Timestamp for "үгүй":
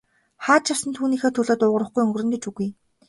2.49-2.69